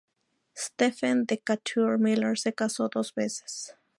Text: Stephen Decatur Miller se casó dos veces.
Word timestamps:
Stephen 0.55 1.25
Decatur 1.27 1.99
Miller 1.99 2.35
se 2.35 2.53
casó 2.53 2.89
dos 2.91 3.13
veces. 3.13 3.75